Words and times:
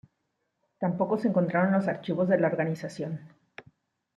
Tampoco 0.79 1.19
se 1.19 1.27
encontraron 1.27 1.73
los 1.73 1.87
archivos 1.87 2.27
de 2.27 2.39
la 2.39 2.47
organización. 2.47 3.19